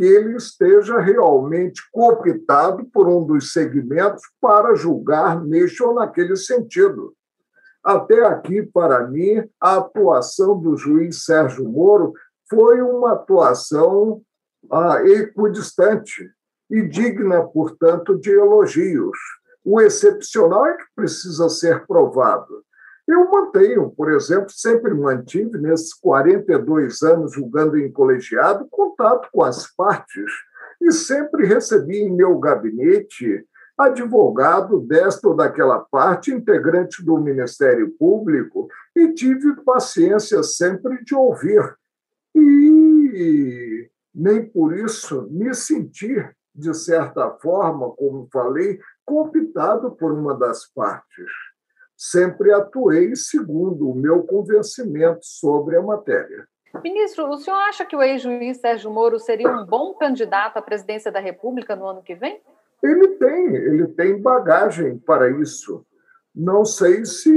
[0.00, 7.14] que ele esteja realmente cooptado por um dos segmentos para julgar neste ou naquele sentido.
[7.84, 12.14] Até aqui, para mim, a atuação do juiz Sérgio Moro
[12.48, 14.22] foi uma atuação
[14.72, 16.30] ah, equidistante
[16.70, 19.18] e digna, portanto, de elogios.
[19.62, 22.64] O excepcional é que precisa ser provado.
[23.10, 29.66] Eu mantenho, por exemplo, sempre mantive, nesses 42 anos julgando em colegiado, contato com as
[29.74, 30.30] partes
[30.80, 33.44] e sempre recebi em meu gabinete
[33.76, 41.76] advogado desta ou daquela parte, integrante do Ministério Público, e tive paciência sempre de ouvir.
[42.32, 50.64] E nem por isso me sentir, de certa forma, como falei, cooptado por uma das
[50.72, 51.49] partes
[52.00, 56.48] sempre atuei segundo o meu convencimento sobre a matéria.
[56.82, 61.12] Ministro, o senhor acha que o ex-juiz Sérgio Moro seria um bom candidato à presidência
[61.12, 62.40] da República no ano que vem?
[62.82, 65.84] Ele tem, ele tem bagagem para isso.
[66.34, 67.30] Não sei se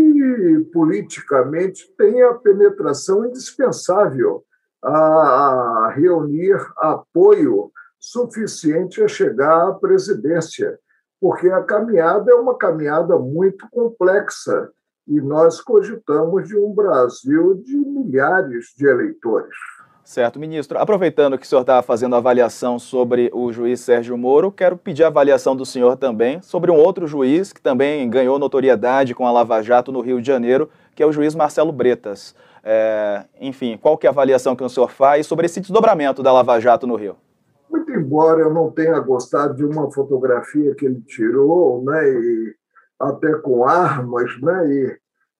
[0.71, 4.45] politicamente tem a penetração indispensável
[4.81, 10.79] a reunir apoio suficiente a chegar à presidência
[11.23, 14.67] porque a caminhada é uma caminhada muito complexa
[15.07, 19.55] e nós cogitamos de um Brasil de milhares de eleitores.
[20.03, 20.77] Certo, ministro.
[20.77, 25.07] Aproveitando que o senhor está fazendo avaliação sobre o juiz Sérgio Moro, quero pedir a
[25.07, 29.61] avaliação do senhor também sobre um outro juiz que também ganhou notoriedade com a Lava
[29.61, 32.35] Jato no Rio de Janeiro, que é o juiz Marcelo Bretas.
[32.61, 36.33] É, enfim, qual que é a avaliação que o senhor faz sobre esse desdobramento da
[36.33, 37.15] Lava Jato no Rio?
[37.93, 42.55] Embora eu não tenha gostado de uma fotografia que ele tirou, né, e
[42.99, 44.97] até com armas, né, e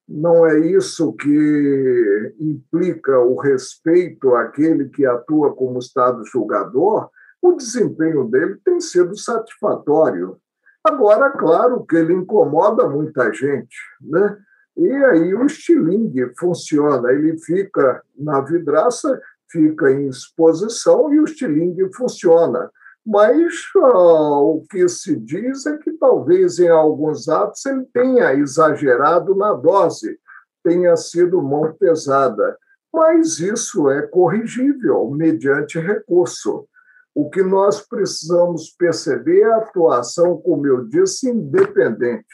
[0.08, 7.08] não é isso que implica o respeito àquele que atua como Estado julgador,
[7.40, 10.36] o desempenho dele tem sido satisfatório.
[10.82, 14.38] Agora, claro que ele incomoda muita gente, né?
[14.76, 19.20] E aí o estilingue funciona, ele fica na vidraça,
[19.54, 22.68] fica em exposição e o estilingue funciona.
[23.06, 29.36] Mas uh, o que se diz é que talvez em alguns atos ele tenha exagerado
[29.36, 30.18] na dose,
[30.64, 32.58] tenha sido mão pesada.
[32.92, 36.66] Mas isso é corrigível mediante recurso.
[37.14, 42.26] O que nós precisamos perceber é a atuação, como eu disse, independente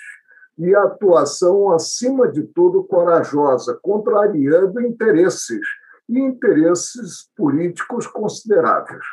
[0.60, 5.60] e a atuação, acima de tudo, corajosa, contrariando interesses
[6.10, 9.04] e interesses políticos consideráveis.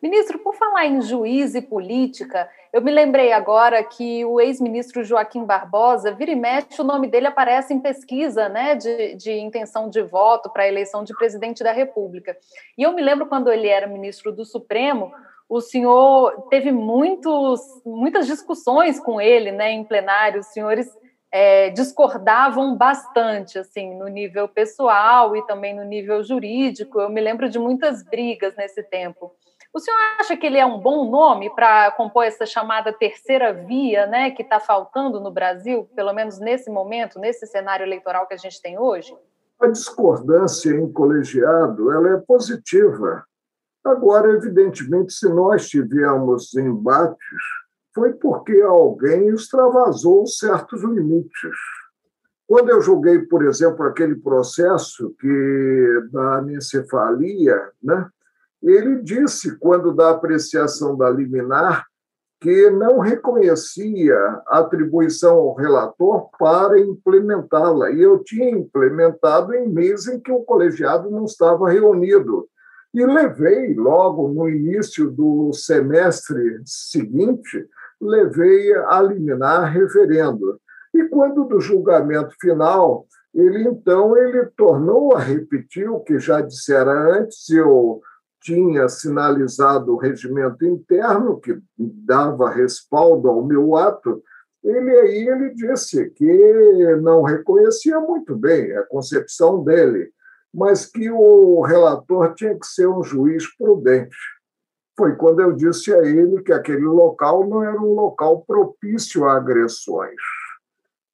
[0.00, 5.44] Ministro, por falar em juiz e política, eu me lembrei agora que o ex-ministro Joaquim
[5.44, 10.02] Barbosa, vira e mexe, o nome dele aparece em pesquisa né, de, de intenção de
[10.02, 12.36] voto para a eleição de presidente da República.
[12.76, 15.10] E eu me lembro quando ele era ministro do Supremo,
[15.48, 20.86] o senhor teve muitos, muitas discussões com ele né, em plenário, os senhores
[21.36, 27.00] é, discordavam bastante, assim, no nível pessoal e também no nível jurídico.
[27.00, 29.34] Eu me lembro de muitas brigas nesse tempo.
[29.72, 34.06] O senhor acha que ele é um bom nome para compor essa chamada terceira via,
[34.06, 38.38] né, que está faltando no Brasil, pelo menos nesse momento, nesse cenário eleitoral que a
[38.38, 39.12] gente tem hoje?
[39.60, 43.24] A discordância em colegiado ela é positiva.
[43.84, 47.18] Agora, evidentemente, se nós tivermos embates,
[47.94, 51.56] foi porque alguém extravasou certos limites.
[52.46, 58.08] Quando eu julguei, por exemplo, aquele processo que da anencefalia, né,
[58.62, 61.86] ele disse, quando da apreciação da liminar,
[62.40, 64.14] que não reconhecia
[64.48, 67.90] atribuição ao relator para implementá-la.
[67.90, 72.46] E eu tinha implementado em mês em que o colegiado não estava reunido.
[72.92, 77.66] E levei, logo no início do semestre seguinte,
[78.04, 80.60] levei a liminar referendo.
[80.94, 86.92] E quando do julgamento final, ele então ele tornou a repetir o que já dissera
[87.18, 88.00] antes, eu
[88.40, 94.22] tinha sinalizado o regimento interno, que dava respaldo ao meu ato,
[94.62, 100.10] ele aí ele disse que não reconhecia muito bem a concepção dele,
[100.52, 104.16] mas que o relator tinha que ser um juiz prudente.
[104.96, 109.36] Foi quando eu disse a ele que aquele local não era um local propício a
[109.36, 110.20] agressões.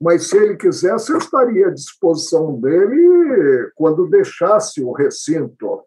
[0.00, 5.82] Mas se ele quisesse, eu estaria à disposição dele quando deixasse o recinto.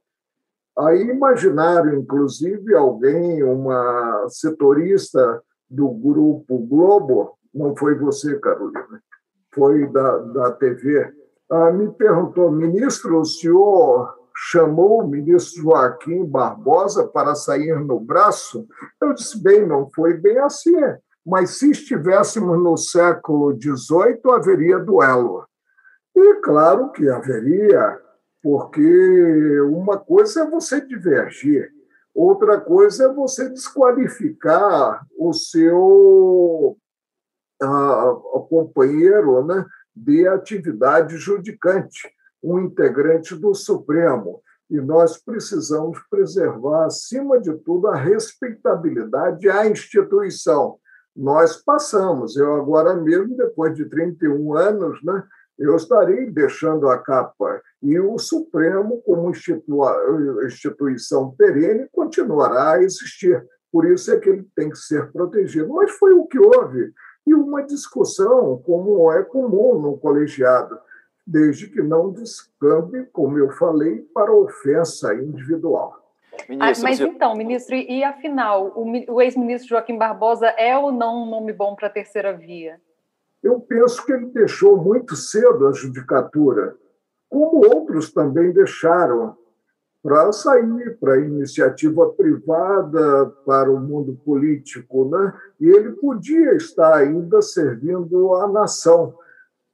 [0.77, 9.01] Aí imaginaram, inclusive, alguém, uma setorista do grupo Globo, não foi você, Carolina,
[9.53, 11.13] foi da, da TV,
[11.49, 18.67] ah, me perguntou, ministro, o senhor chamou o ministro Joaquim Barbosa para sair no braço?
[19.02, 20.76] Eu disse, bem, não foi bem assim,
[21.26, 25.46] mas se estivéssemos no século XVIII, haveria duelo.
[26.15, 28.00] E claro que haveria
[28.43, 31.72] porque uma coisa é você divergir,
[32.13, 36.78] outra coisa é você desqualificar o seu
[37.63, 39.65] uh, companheiro né,
[39.96, 42.12] de atividade judicante,
[42.43, 44.41] um integrante do Supremo.
[44.69, 50.77] E nós precisamos preservar, acima de tudo, a respeitabilidade à instituição.
[51.15, 55.23] Nós passamos, eu agora mesmo, depois de 31 anos, né,
[55.60, 59.32] eu estarei deixando a capa e o Supremo, como
[60.46, 63.46] instituição perene, continuará a existir.
[63.71, 65.67] Por isso é que ele tem que ser protegido.
[65.73, 66.91] Mas foi o que houve.
[67.27, 70.77] E uma discussão, como é comum no colegiado,
[71.26, 76.00] desde que não descambe, como eu falei, para ofensa individual.
[76.50, 81.24] Ministro, ah, mas então, ministro, e afinal, o, o ex-ministro Joaquim Barbosa é ou não
[81.24, 82.82] um nome bom para a terceira via?
[83.42, 86.76] Eu penso que ele deixou muito cedo a judicatura,
[87.30, 89.38] como outros também deixaram,
[90.02, 95.06] para sair para a iniciativa privada, para o mundo político.
[95.10, 95.34] Né?
[95.62, 99.15] E ele podia estar ainda servindo a nação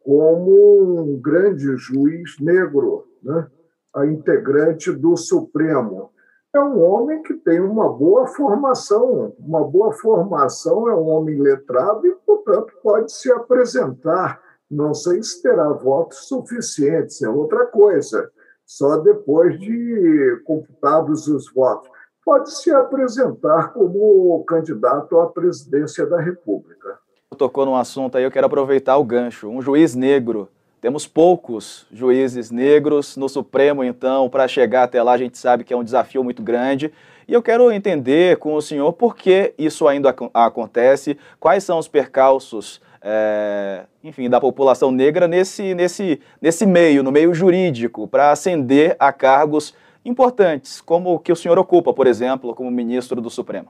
[0.03, 3.05] como um grande juiz negro.
[3.23, 3.47] Né?
[3.93, 6.11] a integrante do Supremo.
[6.53, 12.07] É um homem que tem uma boa formação, uma boa formação, é um homem letrado
[12.07, 14.41] e, portanto, pode se apresentar.
[14.69, 18.31] Não sei se terá votos suficientes, é outra coisa,
[18.65, 21.89] só depois de computados os votos.
[22.25, 26.98] Pode se apresentar como candidato à presidência da República.
[27.37, 29.47] Tocou num assunto aí, eu quero aproveitar o gancho.
[29.47, 30.49] Um juiz negro
[30.81, 35.71] temos poucos juízes negros no Supremo, então, para chegar até lá a gente sabe que
[35.71, 36.91] é um desafio muito grande.
[37.27, 41.87] E eu quero entender com o senhor por que isso ainda acontece, quais são os
[41.87, 48.95] percalços, é, enfim, da população negra nesse, nesse, nesse meio, no meio jurídico, para ascender
[48.97, 53.69] a cargos importantes, como o que o senhor ocupa, por exemplo, como ministro do Supremo.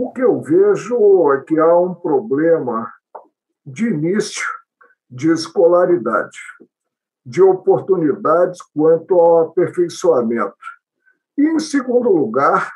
[0.00, 2.88] O que eu vejo é que há um problema
[3.66, 4.46] de início
[5.10, 6.38] de escolaridade,
[7.26, 10.54] de oportunidades quanto ao aperfeiçoamento.
[11.36, 12.70] E, em segundo lugar,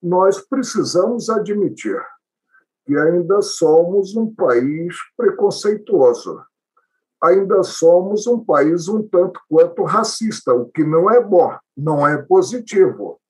[0.00, 2.00] nós precisamos admitir
[2.86, 6.40] que ainda somos um país preconceituoso.
[7.20, 12.16] Ainda somos um país um tanto quanto racista, o que não é bom, não é
[12.22, 13.20] positivo.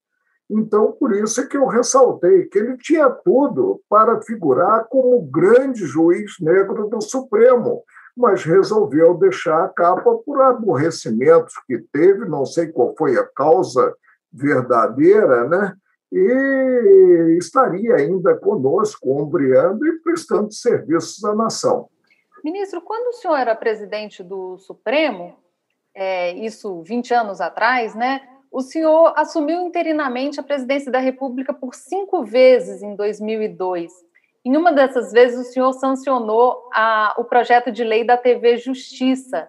[0.51, 5.87] Então, por isso é que eu ressaltei que ele tinha tudo para figurar como grande
[5.87, 7.85] juiz negro do Supremo,
[8.17, 13.95] mas resolveu deixar a capa por aborrecimentos que teve, não sei qual foi a causa
[14.33, 15.75] verdadeira, né?
[16.13, 21.89] e estaria ainda conosco, ombreando e prestando serviços à nação.
[22.43, 25.37] Ministro, quando o senhor era presidente do Supremo,
[25.95, 28.21] é, isso 20 anos atrás, né?
[28.51, 33.93] O senhor assumiu interinamente a presidência da República por cinco vezes em 2002.
[34.45, 39.49] Em uma dessas vezes, o senhor sancionou a, o projeto de lei da TV Justiça.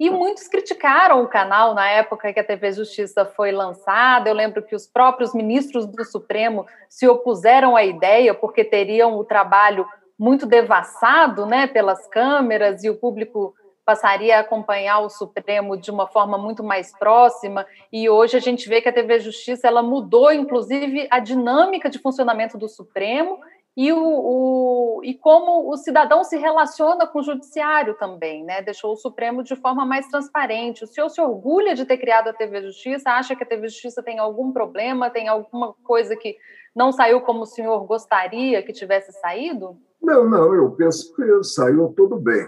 [0.00, 4.28] E muitos criticaram o canal na época que a TV Justiça foi lançada.
[4.28, 9.24] Eu lembro que os próprios ministros do Supremo se opuseram à ideia, porque teriam o
[9.24, 9.86] trabalho
[10.18, 13.54] muito devassado né, pelas câmeras e o público
[13.84, 17.66] passaria a acompanhar o Supremo de uma forma muito mais próxima.
[17.92, 21.98] E hoje a gente vê que a TV Justiça ela mudou, inclusive, a dinâmica de
[21.98, 23.38] funcionamento do Supremo
[23.76, 28.62] e, o, o, e como o cidadão se relaciona com o judiciário também, né?
[28.62, 30.84] Deixou o Supremo de forma mais transparente.
[30.84, 33.10] O senhor se orgulha de ter criado a TV Justiça?
[33.10, 35.10] Acha que a TV Justiça tem algum problema?
[35.10, 36.36] Tem alguma coisa que
[36.74, 39.76] não saiu como o senhor gostaria que tivesse saído?
[40.00, 42.46] Não, não, eu penso que saiu tudo bem.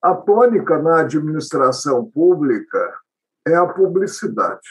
[0.00, 2.94] A tônica na administração pública
[3.44, 4.68] é a publicidade.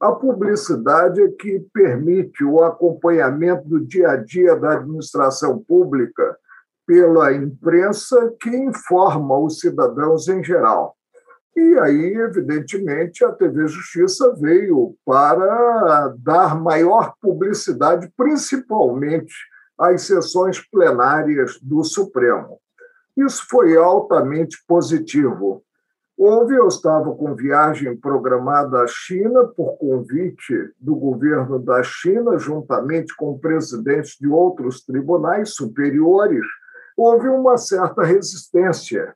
[0.00, 6.36] A publicidade é que permite o acompanhamento do dia a dia da administração pública
[6.86, 10.96] pela imprensa que informa os cidadãos em geral.
[11.56, 19.34] E aí, evidentemente, a TV Justiça veio para dar maior publicidade, principalmente
[19.76, 22.60] às sessões plenárias do Supremo.
[23.16, 25.64] Isso foi altamente positivo.
[26.16, 33.16] Houve, eu estava com viagem programada à China por convite do governo da China, juntamente
[33.16, 36.44] com presidentes de outros tribunais superiores,
[36.94, 39.14] houve uma certa resistência.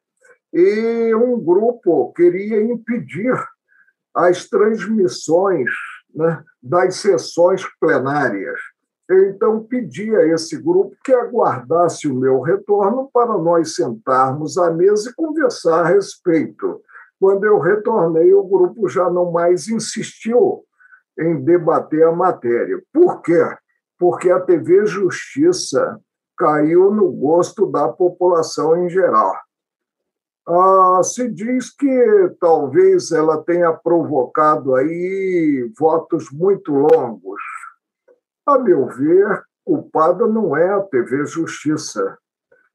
[0.50, 3.34] E um grupo queria impedir
[4.14, 5.70] as transmissões
[6.14, 8.58] né, das sessões plenárias.
[9.10, 15.10] Então, pedi a esse grupo que aguardasse o meu retorno para nós sentarmos à mesa
[15.10, 16.80] e conversar a respeito
[17.24, 20.62] quando eu retornei, o grupo já não mais insistiu
[21.18, 22.82] em debater a matéria.
[22.92, 23.42] Por quê?
[23.98, 25.98] Porque a TV Justiça
[26.36, 29.32] caiu no gosto da população em geral.
[30.46, 37.40] Ah, se diz que talvez ela tenha provocado aí votos muito longos.
[38.46, 42.18] A meu ver, culpada não é a TV Justiça.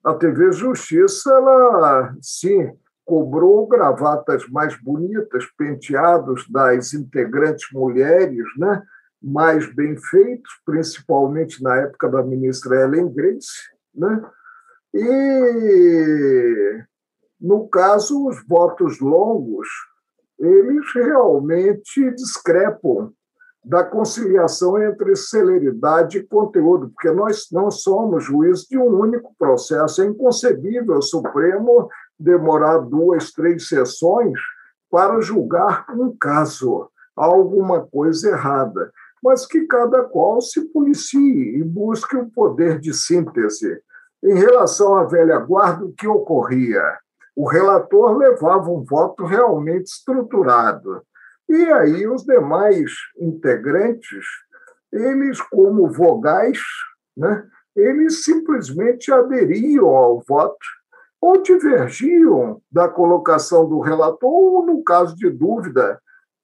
[0.04, 2.74] A TV Justiça, ela sim
[3.06, 8.84] cobrou gravatas mais bonitas, penteados das integrantes mulheres, né?
[9.22, 13.70] mais bem feitos, principalmente na época da ministra Ellen Grace.
[13.94, 14.24] Né?
[14.94, 16.84] E,
[17.40, 19.68] no caso, os votos longos,
[20.40, 23.14] eles realmente discrepam
[23.64, 30.02] da conciliação entre celeridade e conteúdo, porque nós não somos juízes de um único processo.
[30.02, 34.40] É inconcebível o Supremo demorar duas, três sessões
[34.90, 38.92] para julgar um caso, alguma coisa errada,
[39.24, 43.82] mas que cada qual se policie e busque o um poder de síntese.
[44.24, 46.82] Em relação à velha guarda, o que ocorria?
[47.36, 51.02] O relator levava um voto realmente estruturado.
[51.50, 54.24] E aí os demais integrantes,
[54.92, 56.60] eles como vogais,
[57.18, 57.44] né,
[57.76, 60.66] eles simplesmente aderiam ao voto
[61.20, 66.00] ou divergiam da colocação do relator, ou, no caso de dúvida,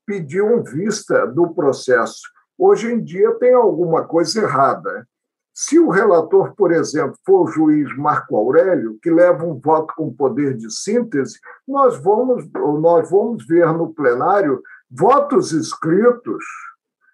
[0.06, 2.22] pediam vista do processo.
[2.58, 5.08] Hoje em dia tem alguma coisa errada.
[5.53, 10.14] Se o relator, por exemplo, for o juiz Marco Aurélio, que leva um voto com
[10.14, 12.45] poder de síntese, nós vamos,
[12.82, 16.43] nós vamos ver no plenário votos escritos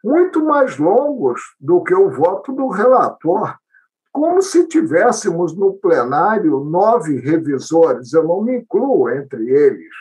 [0.03, 3.55] muito mais longos do que o voto do relator
[4.11, 9.93] como se tivéssemos no plenário nove revisores, eu não me incluo entre eles.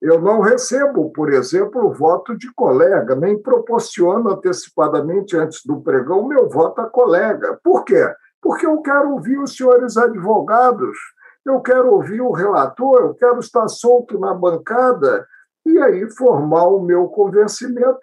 [0.00, 6.26] Eu não recebo, por exemplo, o voto de colega, nem proporciono antecipadamente antes do pregão
[6.26, 7.56] meu voto a colega.
[7.62, 8.12] Por quê?
[8.40, 10.98] Porque eu quero ouvir os senhores advogados,
[11.46, 15.24] eu quero ouvir o relator, eu quero estar solto na bancada
[15.72, 18.00] e aí formar o meu convencimento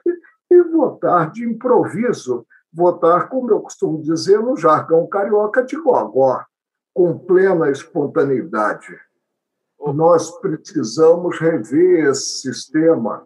[0.49, 6.43] e votar de improviso votar, como eu costumo dizer no jargão carioca, de gogó,
[6.93, 8.95] com plena espontaneidade.
[9.93, 13.26] Nós precisamos rever esse sistema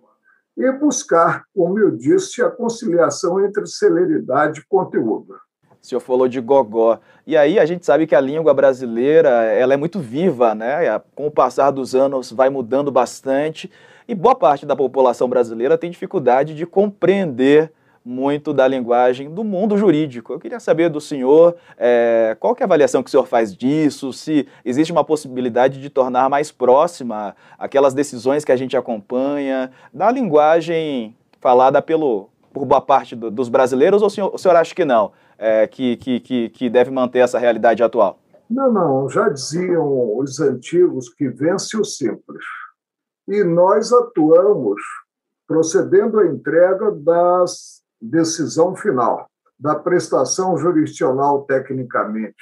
[0.55, 5.35] e buscar, como eu disse, a conciliação entre celeridade e conteúdo.
[5.81, 6.99] O senhor falou de gogó.
[7.27, 10.97] E aí a gente sabe que a língua brasileira ela é muito viva, né?
[11.13, 13.69] Com o passar dos anos vai mudando bastante
[14.07, 17.71] e boa parte da população brasileira tem dificuldade de compreender
[18.05, 20.33] muito da linguagem do mundo jurídico.
[20.33, 24.11] Eu queria saber do senhor é, qual é a avaliação que o senhor faz disso,
[24.11, 30.11] se existe uma possibilidade de tornar mais próxima aquelas decisões que a gente acompanha da
[30.11, 34.75] linguagem falada pelo, por boa parte do, dos brasileiros, ou o senhor, o senhor acha
[34.75, 38.19] que não, é, que, que, que deve manter essa realidade atual?
[38.49, 42.43] Não, não, já diziam os antigos que vence o simples.
[43.28, 44.82] E nós atuamos
[45.47, 52.36] procedendo à entrega das decisão final, da prestação jurisdicional tecnicamente.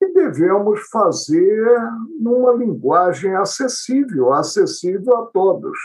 [0.00, 1.80] E devemos fazer
[2.20, 5.78] numa linguagem acessível, acessível a todos.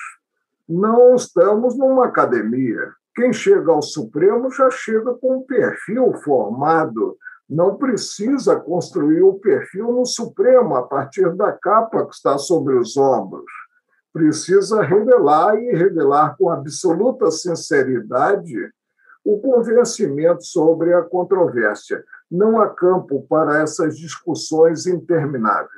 [0.67, 2.93] Não estamos numa academia.
[3.15, 7.17] Quem chega ao Supremo já chega com um perfil formado,
[7.49, 12.95] não precisa construir o perfil no Supremo a partir da capa que está sobre os
[12.95, 13.51] ombros.
[14.11, 18.71] Precisa revelar e revelar com absoluta sinceridade
[19.23, 22.03] o convencimento sobre a controvérsia.
[22.29, 25.69] Não há campo para essas discussões intermináveis.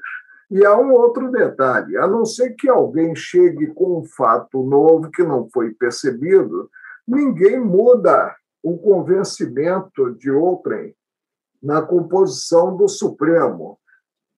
[0.49, 5.09] E há um outro detalhe: a não ser que alguém chegue com um fato novo
[5.09, 6.69] que não foi percebido,
[7.07, 10.93] ninguém muda o convencimento de outrem
[11.61, 13.79] na composição do Supremo.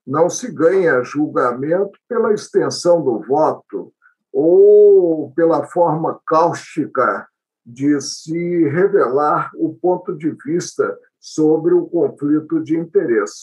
[0.05, 3.93] Não se ganha julgamento pela extensão do voto
[4.31, 7.27] ou pela forma cáustica
[7.65, 13.41] de se revelar o ponto de vista sobre o conflito de interesses.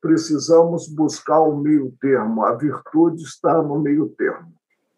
[0.00, 4.52] Precisamos buscar o meio termo, a virtude está no meio termo.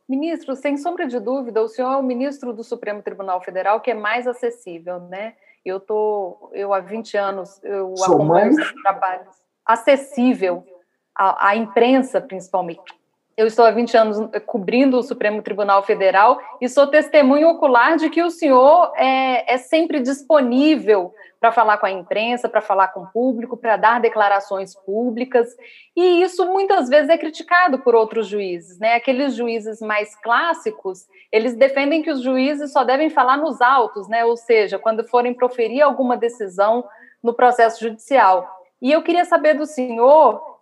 [0.08, 3.90] Ministro, sem sombra de dúvida, o senhor é o ministro do Supremo Tribunal Federal que
[3.90, 5.34] é mais acessível, né?
[5.64, 8.72] Eu tô, eu há 20 anos eu Sou acompanho mais...
[8.82, 9.34] trabalhos
[9.64, 10.64] acessível
[11.16, 12.94] à imprensa, principalmente
[13.36, 18.08] eu estou há 20 anos cobrindo o Supremo Tribunal Federal e sou testemunho ocular de
[18.08, 23.00] que o senhor é, é sempre disponível para falar com a imprensa, para falar com
[23.02, 25.54] o público, para dar declarações públicas.
[25.94, 28.78] E isso muitas vezes é criticado por outros juízes.
[28.78, 28.94] Né?
[28.94, 34.24] Aqueles juízes mais clássicos, eles defendem que os juízes só devem falar nos autos, né?
[34.24, 36.86] ou seja, quando forem proferir alguma decisão
[37.22, 38.48] no processo judicial.
[38.80, 40.55] E eu queria saber do senhor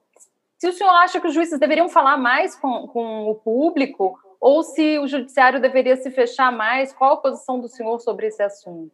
[0.64, 4.62] se o senhor acha que os juízes deveriam falar mais com, com o público ou
[4.62, 8.90] se o judiciário deveria se fechar mais, qual a posição do senhor sobre esse assunto?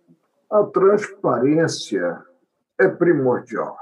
[0.50, 2.24] A transparência
[2.80, 3.76] é primordial.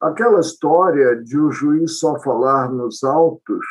[0.00, 3.64] Aquela história de o juiz só falar nos autos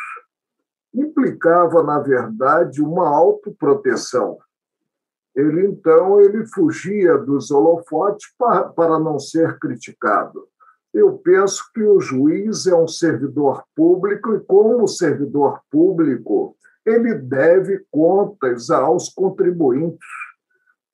[0.94, 4.38] implicava, na verdade, uma autoproteção.
[5.36, 10.48] Ele, então, ele fugia dos holofotes para, para não ser criticado.
[10.94, 17.86] Eu penso que o juiz é um servidor público e, como servidor público, ele deve
[17.92, 20.08] contas aos contribuintes,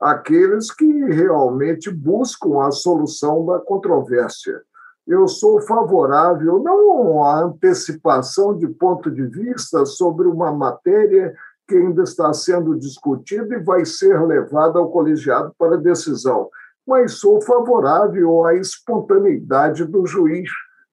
[0.01, 4.61] aqueles que realmente buscam a solução da controvérsia.
[5.05, 11.33] Eu sou favorável não à antecipação de ponto de vista sobre uma matéria
[11.67, 16.49] que ainda está sendo discutida e vai ser levada ao colegiado para decisão
[16.85, 20.49] mas sou favorável à espontaneidade do juiz,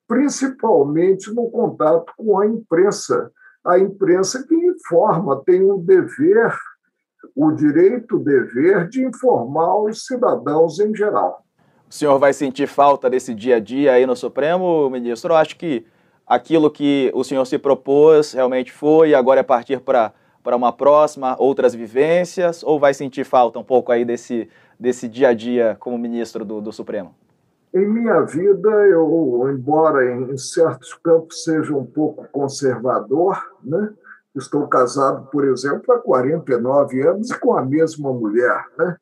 [0.07, 3.31] principalmente no contato com a imprensa.
[3.65, 6.53] A imprensa que informa tem o dever
[7.37, 11.45] o direito, o dever de informar os cidadãos em geral.
[11.89, 15.33] O senhor vai sentir falta desse dia a dia aí no Supremo, ministro?
[15.33, 15.85] Eu acho que
[16.27, 20.13] aquilo que o senhor se propôs realmente foi, agora é partir para
[20.43, 24.49] para uma próxima, outras vivências, ou vai sentir falta um pouco aí desse,
[24.81, 27.15] desse dia a dia como ministro do, do Supremo?
[27.73, 33.93] Em minha vida, eu, embora em certos campos seja um pouco conservador, né?
[34.35, 38.97] estou casado, por exemplo, há 49 anos com a mesma mulher, né?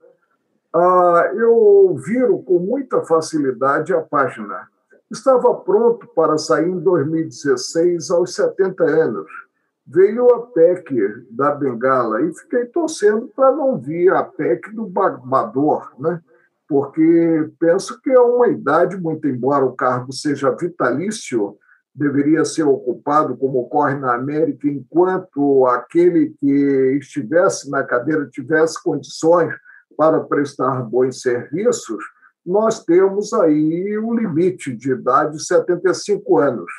[0.74, 4.68] Ah, eu viro com muita facilidade a página.
[5.10, 9.47] Estava pronto para sair em 2016, aos 70 anos
[9.88, 15.90] veio a PEC da Bengala e fiquei torcendo para não vir a PEC do Barbador,
[15.98, 16.20] né?
[16.68, 21.56] porque penso que é uma idade, muito embora o cargo seja vitalício,
[21.94, 29.52] deveria ser ocupado, como ocorre na América, enquanto aquele que estivesse na cadeira tivesse condições
[29.96, 32.04] para prestar bons serviços,
[32.44, 36.70] nós temos aí um limite de idade de 75 anos.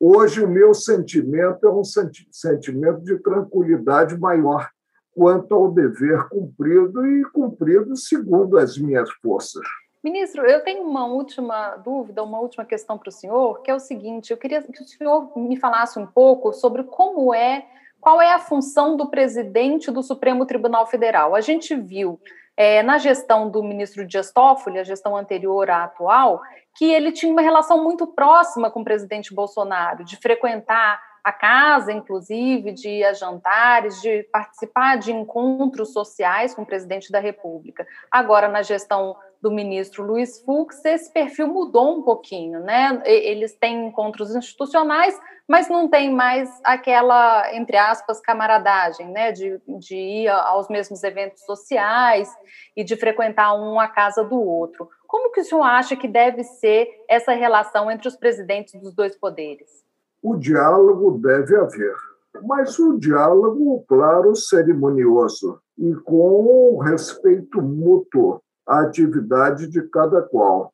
[0.00, 4.68] Hoje, o meu sentimento é um sentimento de tranquilidade maior
[5.12, 9.64] quanto ao dever cumprido e cumprido segundo as minhas forças.
[10.02, 13.80] Ministro, eu tenho uma última dúvida, uma última questão para o senhor, que é o
[13.80, 17.66] seguinte: eu queria que o senhor me falasse um pouco sobre como é,
[18.00, 21.34] qual é a função do presidente do Supremo Tribunal Federal.
[21.34, 22.20] A gente viu
[22.58, 26.42] é, na gestão do ministro Dias Toffoli, a gestão anterior à atual,
[26.76, 31.92] que ele tinha uma relação muito próxima com o presidente Bolsonaro, de frequentar a casa,
[31.92, 37.86] inclusive, de ir a jantares, de participar de encontros sociais com o presidente da República.
[38.10, 43.00] Agora, na gestão do ministro Luiz Fux, esse perfil mudou um pouquinho, né?
[43.04, 49.30] Eles têm encontros institucionais, mas não tem mais aquela, entre aspas, camaradagem, né?
[49.30, 52.28] De, de ir aos mesmos eventos sociais
[52.76, 54.88] e de frequentar um a casa do outro.
[55.06, 59.16] Como que o senhor acha que deve ser essa relação entre os presidentes dos dois
[59.16, 59.84] poderes?
[60.20, 61.94] O diálogo deve haver,
[62.42, 70.72] mas o diálogo, claro, cerimonioso e com respeito mútuo a atividade de cada qual.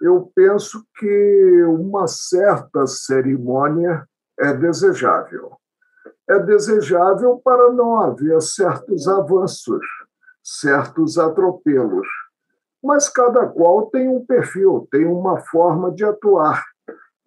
[0.00, 4.06] Eu penso que uma certa cerimônia
[4.38, 5.52] é desejável.
[6.28, 9.84] É desejável para não haver certos avanços,
[10.42, 12.06] certos atropelos.
[12.82, 16.64] Mas cada qual tem um perfil, tem uma forma de atuar.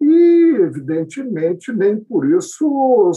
[0.00, 3.10] E, evidentemente, nem por isso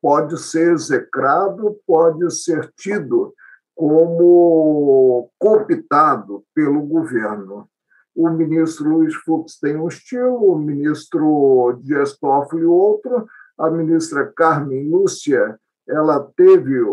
[0.00, 3.34] pode ser execrado, pode ser tido
[3.78, 7.68] como cooptado pelo governo.
[8.12, 14.90] O ministro Luiz Fux tem um estilo, o ministro Dias Toffoli outro, a ministra Carmen
[14.90, 15.56] Lúcia
[15.88, 16.84] ela teve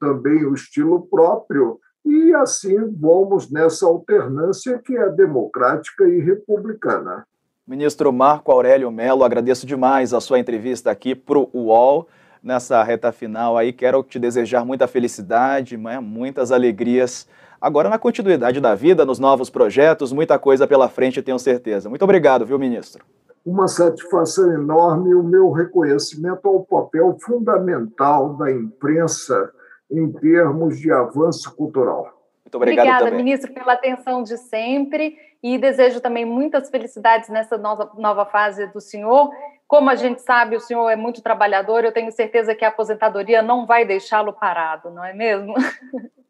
[0.00, 7.24] também o estilo próprio e assim vamos nessa alternância que é democrática e republicana.
[7.64, 12.08] Ministro Marco Aurélio Melo, agradeço demais a sua entrevista aqui para o UOL
[12.46, 13.72] nessa reta final aí.
[13.72, 15.98] Quero te desejar muita felicidade, né?
[15.98, 17.28] muitas alegrias.
[17.60, 21.90] Agora na continuidade da vida, nos novos projetos, muita coisa pela frente, tenho certeza.
[21.90, 23.04] Muito obrigado, viu, ministro?
[23.44, 29.50] Uma satisfação enorme o meu reconhecimento ao papel fundamental da imprensa
[29.90, 32.16] em termos de avanço cultural.
[32.44, 33.24] Muito obrigado Obrigada, também.
[33.24, 38.80] ministro, pela atenção de sempre e desejo também muitas felicidades nessa nova, nova fase do
[38.80, 39.30] senhor.
[39.68, 43.42] Como a gente sabe, o senhor é muito trabalhador, eu tenho certeza que a aposentadoria
[43.42, 45.54] não vai deixá-lo parado, não é mesmo?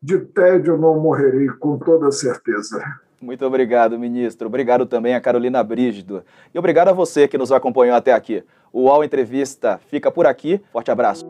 [0.02, 2.82] De tédio não morrerei, com toda certeza.
[3.20, 4.46] Muito obrigado, ministro.
[4.46, 6.24] Obrigado também a Carolina Brígido.
[6.54, 8.42] E obrigado a você que nos acompanhou até aqui.
[8.72, 10.58] O UOL Entrevista fica por aqui.
[10.72, 11.26] Forte abraço.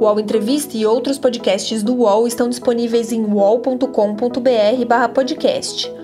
[0.00, 6.03] O UOL Entrevista e outros podcasts do UOL estão disponíveis em uol.com.br/podcast.